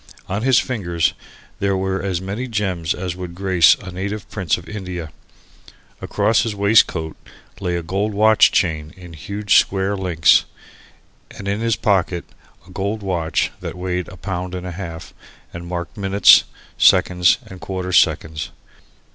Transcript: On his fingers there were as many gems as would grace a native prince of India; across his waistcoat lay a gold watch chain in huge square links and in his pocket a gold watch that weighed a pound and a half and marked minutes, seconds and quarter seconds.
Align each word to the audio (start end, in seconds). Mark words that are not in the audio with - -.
On 0.27 0.41
his 0.41 0.57
fingers 0.57 1.13
there 1.59 1.77
were 1.77 2.01
as 2.01 2.19
many 2.19 2.47
gems 2.47 2.95
as 2.95 3.15
would 3.15 3.35
grace 3.35 3.75
a 3.75 3.91
native 3.91 4.27
prince 4.31 4.57
of 4.57 4.67
India; 4.67 5.11
across 6.01 6.41
his 6.41 6.55
waistcoat 6.55 7.15
lay 7.59 7.75
a 7.75 7.83
gold 7.83 8.11
watch 8.15 8.51
chain 8.51 8.95
in 8.97 9.13
huge 9.13 9.57
square 9.59 9.95
links 9.95 10.45
and 11.29 11.47
in 11.47 11.59
his 11.59 11.75
pocket 11.75 12.25
a 12.67 12.71
gold 12.71 13.03
watch 13.03 13.51
that 13.59 13.75
weighed 13.77 14.07
a 14.07 14.17
pound 14.17 14.55
and 14.55 14.65
a 14.65 14.71
half 14.71 15.13
and 15.53 15.67
marked 15.67 15.95
minutes, 15.95 16.45
seconds 16.79 17.37
and 17.45 17.61
quarter 17.61 17.93
seconds. 17.93 18.49